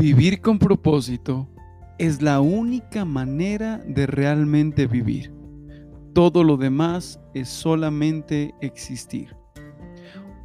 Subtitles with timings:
[0.00, 1.48] Vivir con propósito
[1.98, 5.32] es la única manera de realmente vivir.
[6.12, 9.34] Todo lo demás es solamente existir.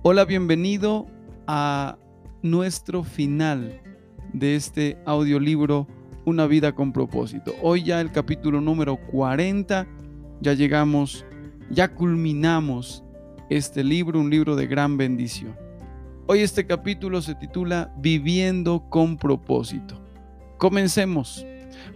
[0.01, 1.05] Hola, bienvenido
[1.45, 1.99] a
[2.41, 3.79] nuestro final
[4.33, 5.87] de este audiolibro
[6.25, 7.53] Una vida con propósito.
[7.61, 9.85] Hoy ya el capítulo número 40,
[10.41, 11.27] ya llegamos,
[11.69, 13.03] ya culminamos
[13.51, 15.62] este libro, un libro de gran bendición.
[16.25, 20.01] Hoy este capítulo se titula Viviendo con propósito.
[20.57, 21.45] Comencemos.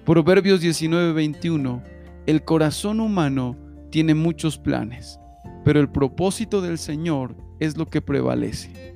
[0.05, 1.81] Proverbios 19:21.
[2.26, 3.55] El corazón humano
[3.90, 5.18] tiene muchos planes,
[5.63, 8.94] pero el propósito del Señor es lo que prevalece.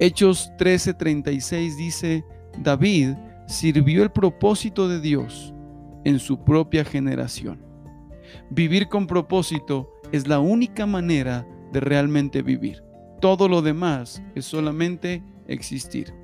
[0.00, 2.24] Hechos 13:36 dice,
[2.58, 3.10] David
[3.46, 5.54] sirvió el propósito de Dios
[6.04, 7.62] en su propia generación.
[8.50, 12.87] Vivir con propósito es la única manera de realmente vivir.
[13.20, 16.14] Todo lo demás es solamente existir.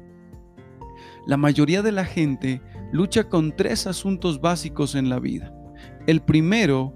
[1.26, 2.60] La mayoría de la gente
[2.92, 5.52] lucha con tres asuntos básicos en la vida.
[6.06, 6.94] El primero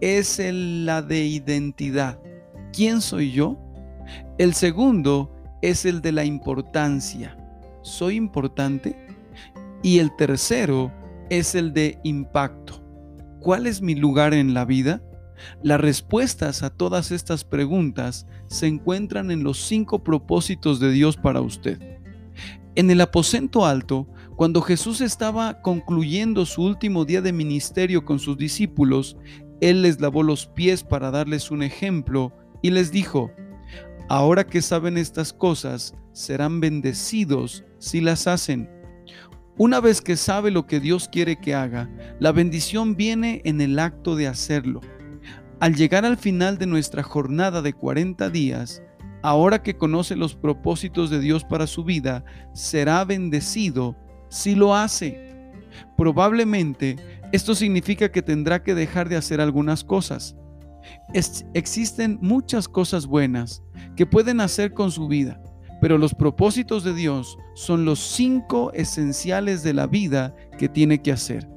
[0.00, 2.20] es el, la de identidad.
[2.72, 3.56] ¿Quién soy yo?
[4.36, 7.36] El segundo es el de la importancia.
[7.82, 8.96] ¿Soy importante?
[9.82, 10.92] Y el tercero
[11.30, 12.82] es el de impacto.
[13.40, 15.00] ¿Cuál es mi lugar en la vida?
[15.62, 21.40] Las respuestas a todas estas preguntas se encuentran en los cinco propósitos de Dios para
[21.40, 21.98] usted.
[22.74, 28.38] En el aposento alto, cuando Jesús estaba concluyendo su último día de ministerio con sus
[28.38, 29.16] discípulos,
[29.60, 33.32] Él les lavó los pies para darles un ejemplo y les dijo,
[34.08, 38.70] Ahora que saben estas cosas, serán bendecidos si las hacen.
[39.58, 43.78] Una vez que sabe lo que Dios quiere que haga, la bendición viene en el
[43.80, 44.80] acto de hacerlo.
[45.60, 48.80] Al llegar al final de nuestra jornada de 40 días,
[49.22, 53.96] ahora que conoce los propósitos de Dios para su vida, será bendecido
[54.28, 55.52] si lo hace.
[55.96, 56.96] Probablemente
[57.32, 60.36] esto significa que tendrá que dejar de hacer algunas cosas.
[61.54, 63.62] existen muchas cosas buenas
[63.96, 65.42] que pueden hacer con su vida,
[65.80, 71.10] pero los propósitos de Dios son los cinco esenciales de la vida que tiene que
[71.10, 71.48] hacer.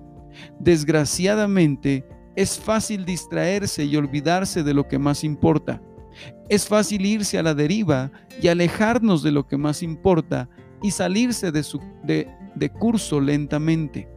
[0.60, 2.06] Desgraciadamente,
[2.36, 5.82] es fácil distraerse y olvidarse de lo que más importa.
[6.50, 8.12] Es fácil irse a la deriva
[8.42, 10.50] y alejarnos de lo que más importa
[10.82, 14.10] y salirse de, su, de, curso lentamente.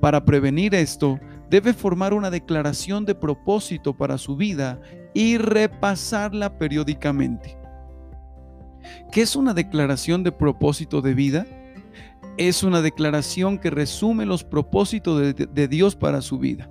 [0.00, 1.18] Para prevenir esto,
[1.48, 4.80] debe formar una declaración de propósito para su vida
[5.14, 7.56] y repasarla periódicamente.
[9.12, 11.46] ¿Qué es una declaración de propósito de vida?
[12.36, 16.68] Es una declaración que resume los propósitos de Dios para su vida.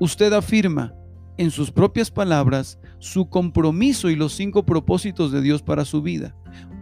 [0.00, 0.94] Usted afirma
[1.36, 6.34] en sus propias palabras su compromiso y los cinco propósitos de Dios para su vida.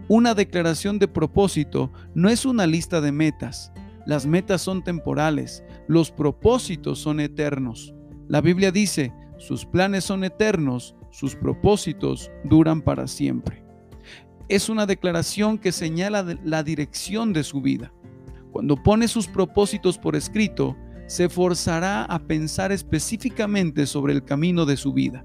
[0.08, 3.72] Una declaración de propósito no es una lista de metas.
[4.06, 7.94] Las metas son temporales, los propósitos son eternos.
[8.28, 13.62] La Biblia dice, sus planes son eternos, sus propósitos duran para siempre.
[14.48, 17.92] Es una declaración que señala la dirección de su vida.
[18.50, 20.76] Cuando pone sus propósitos por escrito,
[21.06, 25.24] se forzará a pensar específicamente sobre el camino de su vida.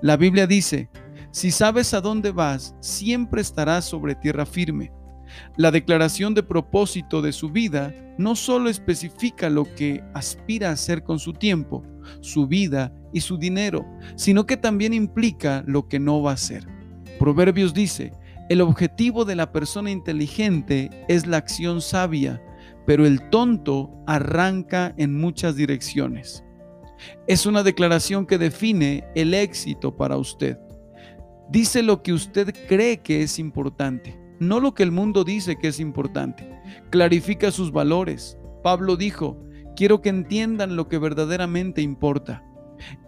[0.00, 0.88] La Biblia dice,
[1.30, 4.92] si sabes a dónde vas, siempre estarás sobre tierra firme.
[5.56, 11.02] La declaración de propósito de su vida no solo especifica lo que aspira a hacer
[11.02, 11.82] con su tiempo,
[12.20, 16.66] su vida y su dinero, sino que también implica lo que no va a hacer.
[17.18, 18.12] Proverbios dice,
[18.48, 22.42] el objetivo de la persona inteligente es la acción sabia,
[22.86, 26.44] pero el tonto arranca en muchas direcciones.
[27.26, 30.58] Es una declaración que define el éxito para usted.
[31.50, 35.68] Dice lo que usted cree que es importante, no lo que el mundo dice que
[35.68, 36.48] es importante.
[36.90, 38.38] Clarifica sus valores.
[38.62, 39.36] Pablo dijo,
[39.76, 42.44] quiero que entiendan lo que verdaderamente importa.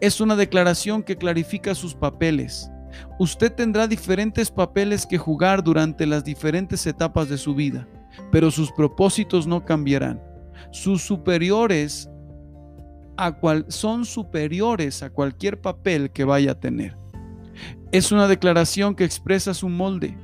[0.00, 2.70] Es una declaración que clarifica sus papeles.
[3.18, 7.88] Usted tendrá diferentes papeles que jugar durante las diferentes etapas de su vida
[8.30, 10.22] pero sus propósitos no cambiarán.
[10.70, 12.08] Sus superiores
[13.16, 16.96] a cual, son superiores a cualquier papel que vaya a tener.
[17.92, 20.16] Es una declaración que expresa su molde,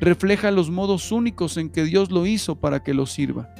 [0.00, 3.54] refleja los modos únicos en que Dios lo hizo para que lo sirva.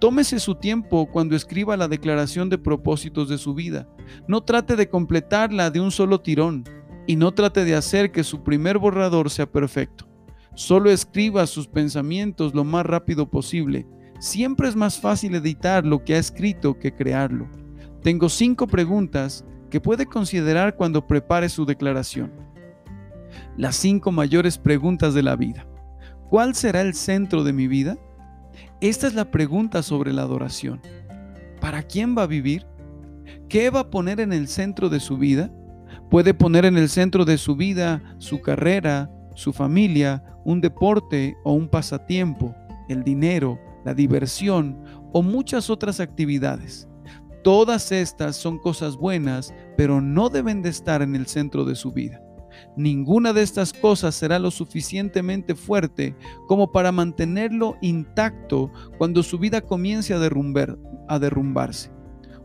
[0.00, 3.88] Tómese su tiempo cuando escriba la declaración de propósitos de su vida.
[4.28, 6.64] No trate de completarla de un solo tirón
[7.08, 10.07] y no trate de hacer que su primer borrador sea perfecto.
[10.54, 13.86] Solo escriba sus pensamientos lo más rápido posible.
[14.18, 17.48] Siempre es más fácil editar lo que ha escrito que crearlo.
[18.02, 22.32] Tengo cinco preguntas que puede considerar cuando prepare su declaración.
[23.56, 25.66] Las cinco mayores preguntas de la vida.
[26.28, 27.96] ¿Cuál será el centro de mi vida?
[28.80, 30.80] Esta es la pregunta sobre la adoración.
[31.60, 32.66] ¿Para quién va a vivir?
[33.48, 35.50] ¿Qué va a poner en el centro de su vida?
[36.10, 41.52] Puede poner en el centro de su vida su carrera, su familia, un deporte o
[41.52, 42.54] un pasatiempo,
[42.88, 46.88] el dinero, la diversión o muchas otras actividades.
[47.44, 51.92] Todas estas son cosas buenas, pero no deben de estar en el centro de su
[51.92, 52.22] vida.
[52.78, 56.16] Ninguna de estas cosas será lo suficientemente fuerte
[56.46, 60.78] como para mantenerlo intacto cuando su vida comience a, derrumbar,
[61.08, 61.90] a derrumbarse.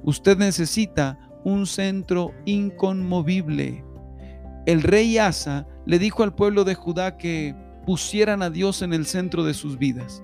[0.04, 3.86] Usted necesita un centro inconmovible.
[4.66, 9.06] El rey Asa le dijo al pueblo de Judá que pusieran a Dios en el
[9.06, 10.24] centro de sus vidas.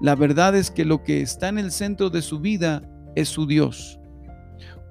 [0.00, 2.82] La verdad es que lo que está en el centro de su vida
[3.14, 4.00] es su Dios.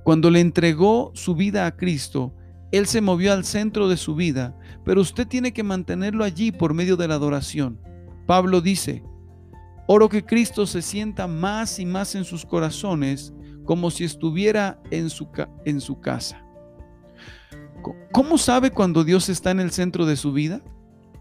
[0.04, 2.34] Cuando le entregó su vida a Cristo,
[2.72, 6.74] Él se movió al centro de su vida, pero usted tiene que mantenerlo allí por
[6.74, 7.80] medio de la adoración.
[8.25, 9.04] Pablo dice,
[9.88, 13.34] oro que Cristo se sienta más y más en sus corazones
[13.66, 15.28] como si estuviera en su,
[15.66, 16.44] en su casa.
[18.12, 20.62] ¿Cómo sabe cuando Dios está en el centro de su vida?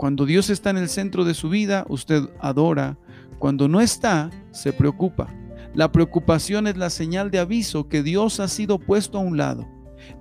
[0.00, 2.97] Cuando Dios está en el centro de su vida, usted adora.
[3.38, 5.29] Cuando no está, se preocupa.
[5.75, 9.69] La preocupación es la señal de aviso que Dios ha sido puesto a un lado.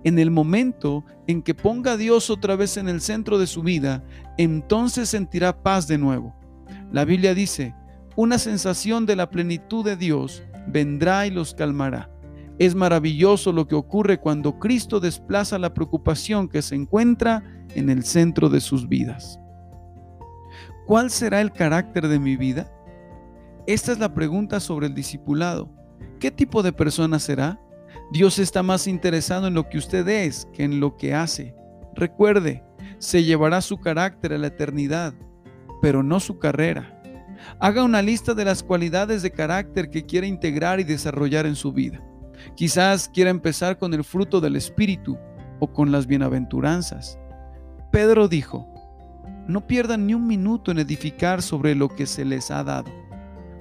[0.04, 3.64] En el momento en que ponga a Dios otra vez en el centro de su
[3.64, 4.04] vida,
[4.38, 6.36] entonces sentirá paz de nuevo.
[6.92, 7.74] La Biblia dice,
[8.18, 12.12] una sensación de la plenitud de Dios vendrá y los calmará.
[12.58, 17.44] Es maravilloso lo que ocurre cuando Cristo desplaza la preocupación que se encuentra
[17.76, 19.40] en el centro de sus vidas.
[20.90, 22.68] ¿Cuál será el carácter de mi vida?
[23.68, 25.70] Esta es la pregunta sobre el discipulado.
[26.20, 27.62] ¿Qué tipo de persona será?
[28.12, 31.56] Dios está más interesado en lo que usted es que en lo que hace.
[31.94, 32.64] Recuerde,
[32.98, 35.14] se llevará su carácter a la eternidad,
[35.80, 37.00] pero no su carrera.
[37.60, 41.72] Haga una lista de las cualidades de carácter que quiere integrar y desarrollar en su
[41.72, 42.04] vida.
[42.56, 45.20] Quizás quiera empezar con el fruto del Espíritu
[45.60, 47.20] o con las bienaventuranzas.
[47.92, 48.79] Pedro dijo,
[49.50, 52.92] no pierdan ni un minuto en edificar sobre lo que se les ha dado,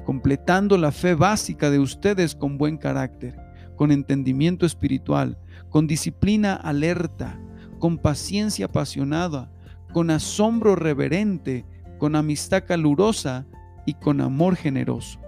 [0.04, 3.34] completando la fe básica de ustedes con buen carácter,
[3.74, 5.38] con entendimiento espiritual,
[5.70, 7.40] con disciplina alerta,
[7.78, 9.50] con paciencia apasionada,
[9.94, 11.64] con asombro reverente,
[11.96, 13.46] con amistad calurosa
[13.86, 15.18] y con amor generoso.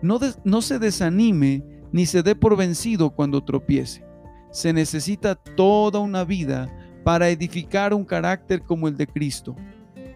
[0.00, 4.04] No, se desanime ni se dé por vencido cuando tropiece.
[4.52, 6.70] Se necesita toda una vida
[7.04, 9.56] para edificar un carácter como el de Cristo.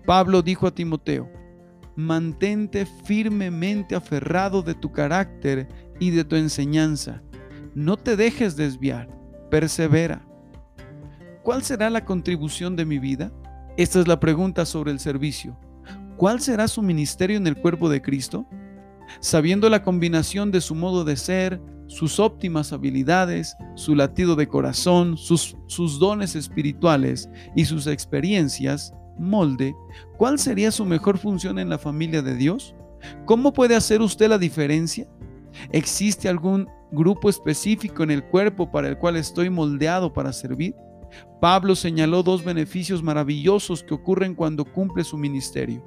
[0.04, 1.30] Pablo dijo a Timoteo,
[1.96, 5.66] mantente firmemente aferrado de tu carácter
[5.98, 7.22] y de tu enseñanza.
[7.74, 9.08] No te dejes desviar,
[9.50, 10.26] persevera.
[11.42, 13.32] ¿Cuál será la contribución de mi vida?
[13.76, 15.58] Esta es la pregunta sobre el servicio.
[16.16, 18.46] ¿Cuál será su ministerio en el cuerpo de Cristo?
[19.20, 25.16] Sabiendo la combinación de su modo de ser, sus óptimas habilidades, su latido de corazón,
[25.16, 29.74] sus, sus dones espirituales y sus experiencias, molde,
[30.16, 32.74] ¿cuál sería su mejor función en la familia de Dios?
[33.24, 35.06] ¿Cómo puede hacer usted la diferencia?
[35.72, 40.74] ¿Existe algún grupo específico en el cuerpo para el cual estoy moldeado para servir?
[41.40, 45.84] Pablo señaló dos beneficios maravillosos que ocurren cuando cumple su ministerio.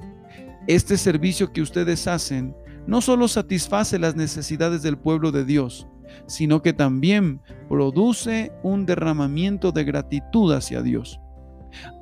[0.68, 2.56] Este servicio que ustedes hacen
[2.89, 5.88] no solo satisface las necesidades del pueblo de Dios,
[6.25, 11.19] sino que también produce un derramamiento de gratitud hacia Dios.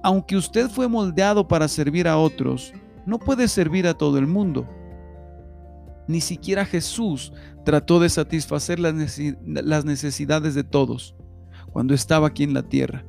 [0.01, 2.72] Aunque usted fue moldeado para servir a otros,
[3.06, 4.65] no puede servir a todo el mundo.
[6.08, 7.34] Ni siquiera Jesús
[7.65, 11.17] trató de satisfacer las necesidades de todos
[11.74, 13.06] cuando estaba aquí en la tierra.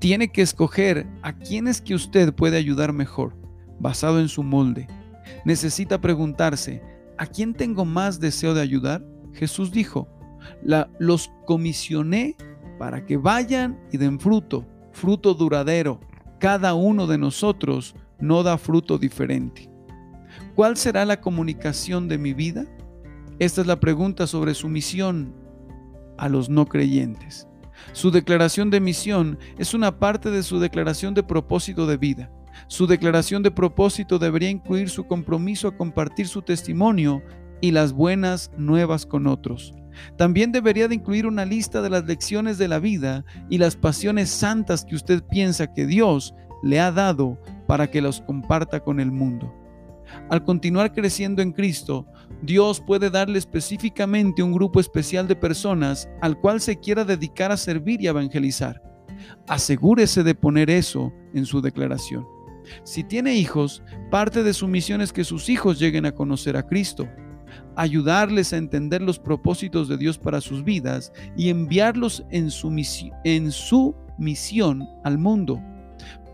[0.00, 3.36] Tiene que escoger a quienes que usted puede ayudar mejor
[3.78, 4.88] basado en su molde.
[5.44, 6.82] Necesita preguntarse,
[7.18, 9.04] ¿a quién tengo más deseo de ayudar?
[9.32, 10.08] Jesús dijo,
[10.98, 12.36] los comisioné
[12.78, 16.00] para que vayan y den fruto, fruto duradero.
[16.38, 19.70] Cada uno de nosotros no da fruto diferente.
[20.54, 22.66] ¿Cuál será la comunicación de mi vida?
[23.38, 25.34] Esta es la pregunta sobre su misión
[26.18, 27.48] a los no creyentes.
[27.92, 32.30] Su declaración de misión es una parte de su declaración de propósito de vida.
[32.66, 37.22] Su declaración de propósito debería incluir su compromiso a compartir su testimonio
[37.60, 39.74] y las buenas nuevas con otros.
[40.16, 44.30] También debería de incluir una lista de las lecciones de la vida y las pasiones
[44.30, 49.12] santas que usted piensa que Dios le ha dado para que los comparta con el
[49.12, 49.54] mundo.
[50.28, 52.06] Al continuar creciendo en Cristo,
[52.42, 57.56] Dios puede darle específicamente un grupo especial de personas al cual se quiera dedicar a
[57.56, 58.82] servir y evangelizar.
[59.46, 62.26] Asegúrese de poner eso en su declaración.
[62.84, 66.66] Si tiene hijos, parte de su misión es que sus hijos lleguen a conocer a
[66.66, 67.08] Cristo.
[67.76, 72.74] ayudarles a entender los propósitos de Dios para sus vidas y enviarlos en su,
[73.24, 75.62] en su misión al mundo.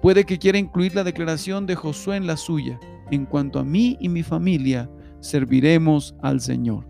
[0.01, 2.79] Puede que quiera incluir la declaración de Josué en la suya.
[3.11, 4.89] En cuanto a mí y mi familia,
[5.21, 6.87] serviremos al Señor.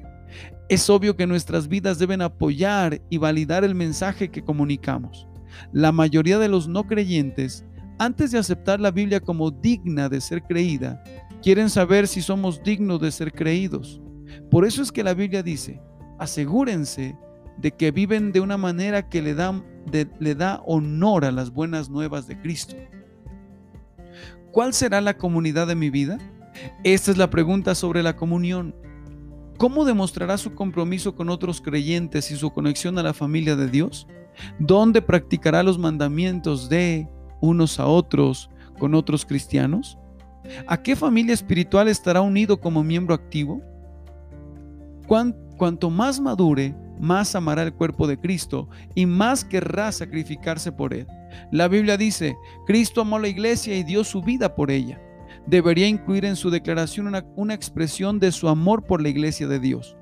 [0.69, 5.27] Es obvio que nuestras vidas deben apoyar y validar el mensaje que comunicamos.
[5.73, 7.65] La mayoría de los no creyentes,
[7.99, 11.03] antes de aceptar la Biblia como digna de ser creída,
[11.43, 14.01] quieren saber si somos dignos de ser creídos.
[14.51, 15.81] Por eso es que la Biblia dice,
[16.19, 17.17] asegúrense
[17.59, 22.41] de que viven de una manera que le, da honor a las buenas nuevas de
[22.41, 22.77] Cristo.
[24.53, 26.19] ¿Cuál será la comunidad de mi vida?
[26.85, 28.75] Esta es la pregunta sobre la comunión.
[29.59, 34.07] ¿Cómo demostrará su compromiso con otros creyentes y su conexión a la familia de Dios?
[34.61, 37.09] ¿Dónde practicará los mandamientos de
[37.41, 39.99] unos a otros con otros cristianos?
[40.67, 43.61] ¿A qué familia espiritual estará unido como miembro activo?
[45.07, 51.07] Cuanto más madure, más amará el cuerpo de Cristo y más querrá sacrificarse por él.
[51.53, 55.01] La Biblia dice, Cristo amó la iglesia y dio su vida por ella.
[55.47, 59.59] Debería incluir en su declaración una, una expresión de su amor por la iglesia de
[59.59, 59.97] Dios.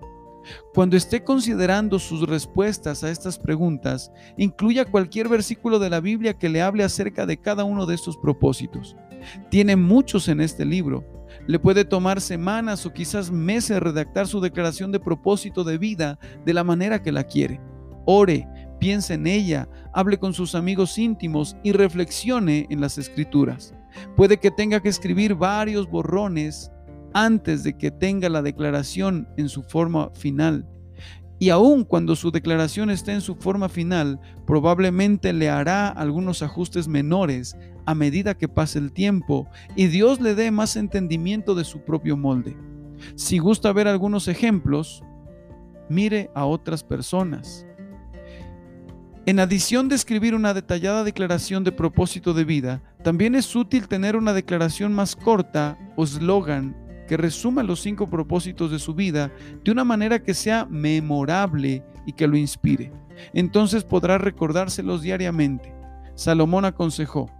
[0.74, 6.48] Cuando esté considerando sus respuestas a estas preguntas, incluya cualquier versículo de la Biblia que
[6.48, 8.96] le hable acerca de cada uno de estos propósitos.
[9.50, 11.04] Tiene muchos en este libro.
[11.46, 16.54] Le puede tomar semanas o quizás meses redactar su declaración de propósito de vida de
[16.54, 17.60] la manera que la quiere.
[18.04, 18.46] Ore,
[18.78, 23.74] piense en ella, hable con sus amigos íntimos y reflexione en las escrituras.
[24.16, 26.70] Puede que tenga que escribir varios borrones
[27.16, 30.68] antes de que tenga la declaración en su forma final.
[31.38, 36.88] Y aun cuando su declaración esté en su forma final, probablemente le hará algunos ajustes
[36.88, 37.56] menores
[37.87, 42.18] a medida que pase el tiempo y Dios le dé más entendimiento de su propio
[42.18, 42.54] molde.
[43.14, 45.02] Si gusta ver algunos ejemplos,
[45.88, 47.66] mire a otras personas.
[49.25, 54.16] En adición de escribir una detallada declaración de propósito de vida, también es útil tener
[54.16, 59.30] una declaración más corta o eslogan que resuma los cinco propósitos de su vida
[59.64, 62.92] de una manera que sea memorable y que lo inspire.
[63.32, 65.75] Entonces podrá recordárselos diariamente.
[66.14, 67.30] Salomón aconsejó,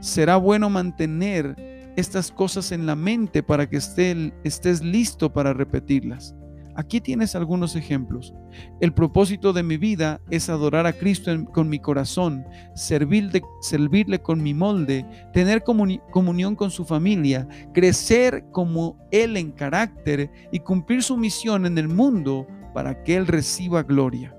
[0.00, 1.56] será bueno mantener
[1.96, 6.34] estas cosas en la mente para que estés listo para repetirlas.
[6.78, 8.32] Aquí tienes algunos ejemplos.
[8.80, 13.42] El propósito de mi vida es adorar a Cristo con mi corazón, servirle
[14.22, 21.02] con mi molde, tener comunión con su familia, crecer como Él en carácter y cumplir
[21.02, 24.37] su misión en el mundo para que Él reciba gloria.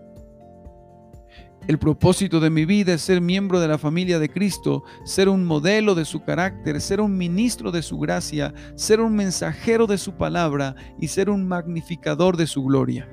[1.68, 5.46] El propósito de mi vida es ser miembro de la familia de Cristo, ser un
[5.46, 10.14] modelo de su carácter, ser un ministro de su gracia, ser un mensajero de su
[10.14, 13.08] palabra y ser un magnificador de su gloria.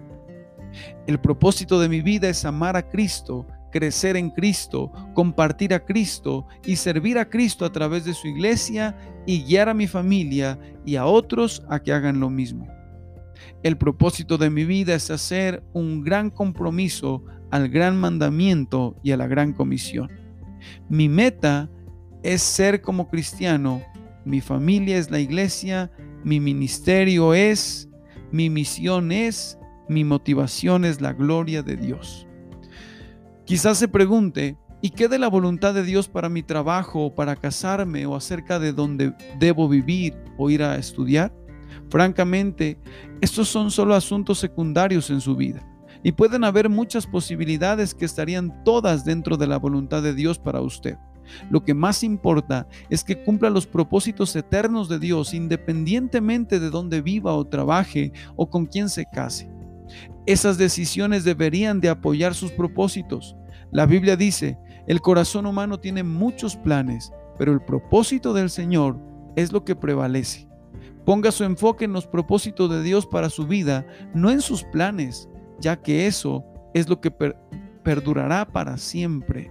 [1.06, 6.46] El propósito de mi vida es amar a Cristo, crecer en Cristo, compartir a Cristo
[6.64, 10.96] y servir a Cristo a través de su iglesia y guiar a mi familia y
[10.96, 12.66] a otros a que hagan lo mismo.
[13.62, 19.16] El propósito de mi vida es hacer un gran compromiso al gran mandamiento y a
[19.16, 20.10] la gran comisión.
[20.88, 21.70] Mi meta
[22.22, 23.82] es ser como cristiano,
[24.24, 25.90] mi familia es la iglesia,
[26.24, 27.88] mi ministerio es,
[28.32, 32.26] mi misión es, mi motivación es la gloria de Dios.
[33.44, 38.06] Quizás se pregunte, ¿y qué de la voluntad de Dios para mi trabajo para casarme
[38.06, 41.32] o acerca de dónde debo vivir o ir a estudiar?
[41.88, 42.76] Francamente,
[43.20, 45.64] estos son solo asuntos secundarios en su vida
[46.06, 50.60] y pueden haber muchas posibilidades que estarían todas dentro de la voluntad de Dios para
[50.60, 50.98] usted.
[51.50, 57.02] Lo que más importa es que cumpla los propósitos eternos de Dios independientemente de dónde
[57.02, 59.50] viva o trabaje o con quién se case.
[60.26, 63.34] Esas decisiones deberían de apoyar sus propósitos.
[63.72, 68.96] La Biblia dice, el corazón humano tiene muchos planes, pero el propósito del Señor
[69.34, 70.48] es lo que prevalece.
[71.04, 73.84] Ponga su enfoque en los propósitos de Dios para su vida,
[74.14, 75.28] no en sus planes,
[75.60, 76.44] ya que eso
[76.74, 77.10] es lo que
[77.82, 79.50] perdurará para siempre.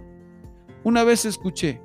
[0.84, 1.80] Una vez escuché,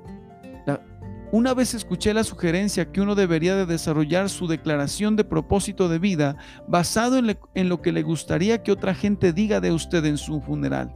[1.32, 5.98] una vez escuché la sugerencia que uno debería de desarrollar su declaración de propósito de
[5.98, 6.36] vida
[6.68, 10.94] basado en lo que le gustaría que otra gente diga de usted en su funeral.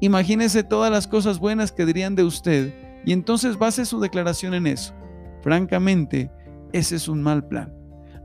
[0.00, 2.72] Imagínese todas las cosas buenas que dirían de usted
[3.04, 4.94] y entonces base su declaración en eso.
[5.42, 6.30] Francamente,
[6.72, 7.77] ese es un mal plan.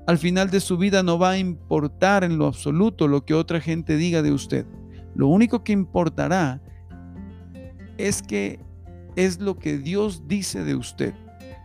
[0.06, 3.62] Al final de su vida no va a importar en lo absoluto lo que otra
[3.62, 4.66] gente diga de usted.
[5.16, 6.62] Lo único que importará
[7.98, 8.60] es que
[9.16, 11.14] es lo que Dios dice de usted.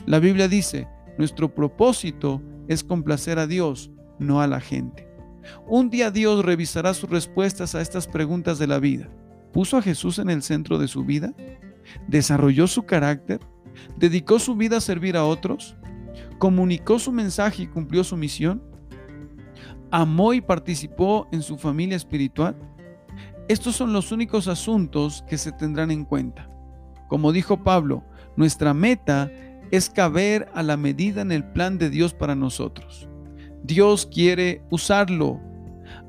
[0.06, 5.08] La Biblia dice, nuestro propósito es complacer a Dios, no a la gente.
[5.66, 9.08] Un día Dios revisará sus respuestas a estas preguntas de la vida.
[9.52, 11.32] ¿Puso a Jesús en el centro de su vida?
[12.06, 13.40] ¿Desarrolló su carácter?
[13.96, 15.76] ¿Dedicó su vida a servir a otros?
[16.38, 18.62] ¿Comunicó su mensaje y cumplió su misión?
[19.90, 22.56] ¿Amó y participó en su familia espiritual?
[23.48, 26.48] Estos son los únicos asuntos que se tendrán en cuenta.
[27.08, 28.04] Como dijo Pablo,
[28.36, 29.32] nuestra meta
[29.70, 33.08] es caber a la medida en el plan de Dios para nosotros.
[33.62, 35.40] Dios quiere usarlo.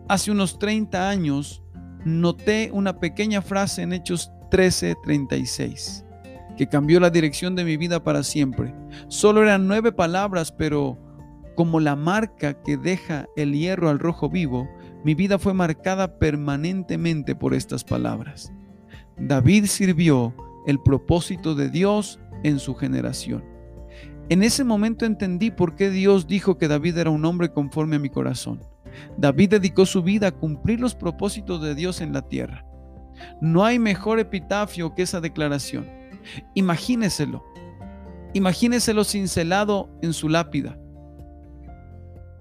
[0.07, 1.63] Hace unos 30 años
[2.05, 6.08] noté una pequeña frase en Hechos 13:36
[6.59, 8.75] que cambió la dirección de mi vida para siempre.
[9.07, 10.97] Solo eran nueve palabras, pero
[11.55, 14.67] como la marca que deja el hierro al rojo vivo,
[15.05, 18.51] mi vida fue marcada permanentemente por estas palabras.
[19.17, 20.35] David sirvió
[20.67, 23.41] el propósito de Dios en su generación.
[24.27, 27.99] En ese momento entendí por qué Dios dijo que David era un hombre conforme a
[27.99, 28.59] mi corazón.
[29.17, 32.65] David dedicó su vida a cumplir los propósitos de Dios en la tierra.
[33.39, 35.98] No hay mejor epitafio que esa declaración.
[36.53, 37.43] Imagíneselo.
[38.33, 40.79] Imagíneselo cincelado en su lápida.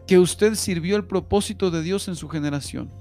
[0.06, 2.92] Que usted sirvió el propósito de Dios en su generación.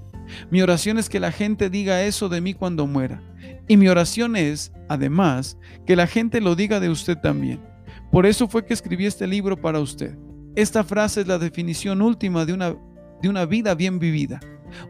[0.50, 3.22] Mi oración es que la gente diga eso de mí cuando muera.
[3.66, 7.60] Y mi oración es, además, que la gente lo diga de usted también.
[8.10, 10.16] Por eso fue que escribí este libro para usted.
[10.56, 12.74] Esta frase es la definición última de una,
[13.22, 14.40] de una vida bien vivida.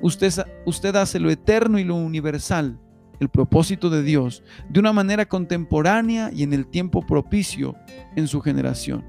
[0.01, 0.33] Usted,
[0.67, 2.81] usted hace lo eterno y lo universal,
[3.21, 7.75] el propósito de Dios, de una manera contemporánea y en el tiempo propicio
[8.17, 9.05] en su generación.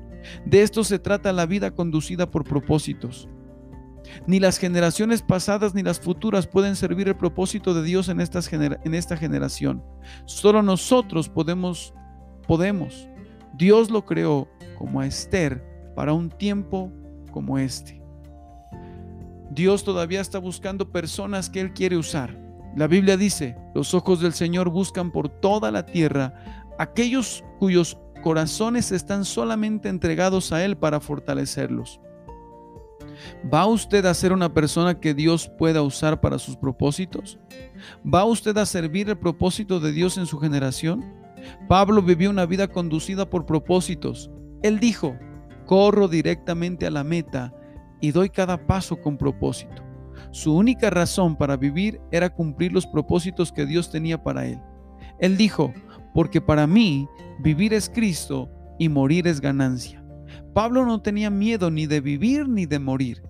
[0.46, 3.30] De esto se trata la vida conducida por propósitos.
[4.26, 9.18] Ni las generaciones pasadas ni las futuras pueden servir el propósito de Dios en, esta
[9.18, 9.84] generación.
[10.26, 11.94] Solo nosotros podemos,
[12.48, 13.08] podemos.
[13.54, 14.48] Dios lo creó
[14.78, 15.64] como a Esther
[15.96, 16.92] para un tiempo
[17.32, 18.02] como este.
[19.52, 22.49] Dios todavía está buscando personas que Él quiere usar.
[22.76, 26.34] La Biblia dice, los ojos del Señor buscan por toda la tierra
[26.78, 32.00] aquellos cuyos corazones están solamente entregados a Él para fortalecerlos.
[33.52, 37.40] ¿Va usted a ser una persona que Dios pueda usar para sus propósitos?
[38.06, 41.14] ¿Va usted a servir el propósito de Dios en su generación?
[41.68, 44.30] Pablo vivió una vida conducida por propósitos.
[44.62, 45.18] Él dijo,
[45.66, 47.54] corro directamente a la meta
[48.02, 49.89] y doy cada paso con propósito.
[50.32, 54.60] Su única razón para vivir era cumplir los propósitos que Dios tenía para él.
[55.20, 55.74] Él dijo,
[56.14, 57.08] porque para mí
[57.40, 60.04] vivir es Cristo y morir es ganancia.
[60.54, 63.24] Pablo no tenía miedo ni de vivir ni de morir.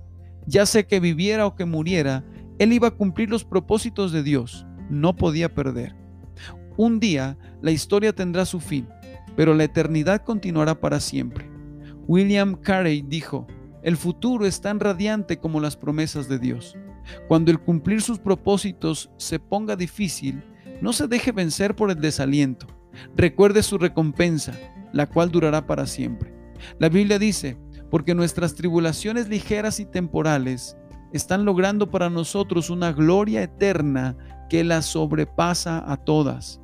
[0.46, 2.24] Ya sé que viviera o que muriera,
[2.60, 4.66] él iba a cumplir los propósitos de Dios.
[4.90, 5.96] No podía perder.
[6.78, 8.88] Un día la historia tendrá su fin,
[9.36, 11.50] pero la eternidad continuará para siempre.
[12.08, 13.46] William Carey dijo,
[13.84, 16.76] el futuro es tan radiante como las promesas de Dios.
[17.28, 20.44] Cuando el cumplir sus propósitos se ponga difícil,
[20.82, 22.68] no se deje vencer por el desaliento.
[23.16, 24.54] Recuerde su recompensa,
[24.92, 26.34] la cual durará para siempre.
[26.78, 27.58] La Biblia dice,
[27.90, 30.78] porque nuestras tribulaciones ligeras y temporales
[31.12, 34.16] están logrando para nosotros una gloria eterna
[34.50, 36.62] que la sobrepasa a todas.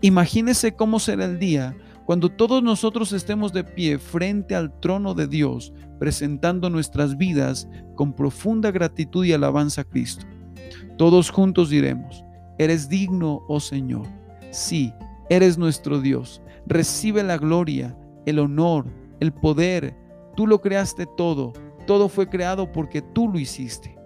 [0.00, 1.76] Imagínese cómo será el día
[2.10, 8.14] cuando todos nosotros estemos de pie frente al trono de Dios, presentando nuestras vidas con
[8.14, 10.26] profunda gratitud y alabanza a Cristo.
[10.98, 12.24] Todos juntos diremos,
[12.58, 14.08] eres digno, oh Señor.
[14.50, 14.92] Sí,
[15.28, 16.42] eres nuestro Dios.
[16.66, 17.96] Recibe la gloria,
[18.26, 18.86] el honor,
[19.20, 19.96] el poder.
[20.34, 21.52] Tú lo creaste todo.
[21.86, 23.96] Todo fue creado porque tú lo hiciste.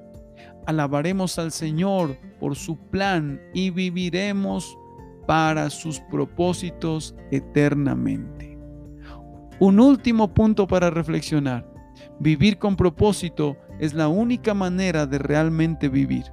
[0.66, 4.76] Alabaremos al Señor por su plan y viviremos
[5.26, 8.58] para sus propósitos eternamente.
[9.60, 11.66] Un último punto para reflexionar.
[12.18, 16.24] Vivir con propósito es la única manera de realmente vivir.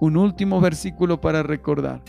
[0.00, 2.02] Un último versículo para recordar.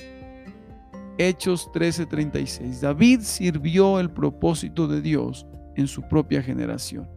[1.17, 2.81] Hechos 13:36.
[2.81, 7.10] David sirvió el propósito de Dios en su propia generación.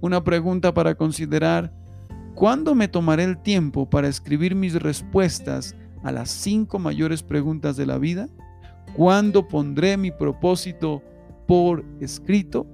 [0.00, 1.72] Una pregunta para considerar.
[2.34, 7.86] ¿Cuándo me tomaré el tiempo para escribir mis respuestas a las cinco mayores preguntas de
[7.86, 8.28] la vida?
[8.94, 11.02] ¿Cuándo pondré mi propósito
[11.46, 12.66] por escrito?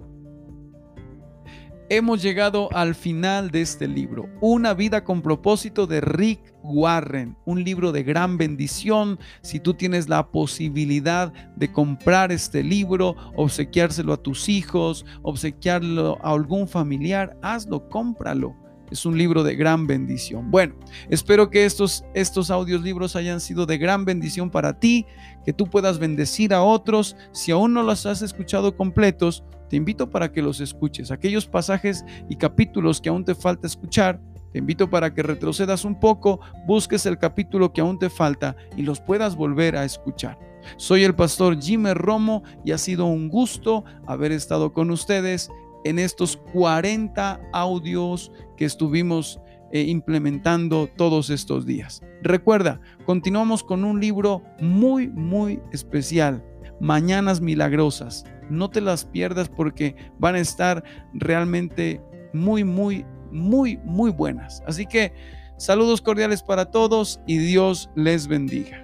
[1.90, 7.62] Hemos llegado al final de este libro, Una vida con propósito de Rick Warren, un
[7.62, 9.18] libro de gran bendición.
[9.42, 16.30] Si tú tienes la posibilidad de comprar este libro, obsequiárselo a tus hijos, obsequiarlo a
[16.30, 18.63] algún familiar, hazlo, cómpralo.
[18.90, 20.50] Es un libro de gran bendición.
[20.50, 20.74] Bueno,
[21.08, 25.06] espero que estos, estos audios libros hayan sido de gran bendición para ti,
[25.44, 27.16] que tú puedas bendecir a otros.
[27.32, 31.10] Si aún no los has escuchado completos, te invito para que los escuches.
[31.10, 34.20] Aquellos pasajes y capítulos que aún te falta escuchar,
[34.52, 38.82] Te invito para que retrocedas un poco, busques el capítulo que aún te falta y
[38.82, 40.38] los puedas volver a escuchar.
[40.76, 45.50] Soy el pastor Jimmy Romo y ha sido un gusto haber estado con ustedes
[45.84, 49.40] en estos 40 audios que estuvimos
[49.72, 52.02] eh, implementando todos estos días.
[52.22, 56.44] Recuerda, continuamos con un libro muy, muy especial,
[56.80, 58.24] Mañanas Milagrosas.
[58.50, 62.00] No te las pierdas porque van a estar realmente
[62.32, 64.62] muy, muy muy, muy buenas.
[64.66, 65.12] Así que
[65.58, 68.80] saludos cordiales para todos y Dios les bendiga.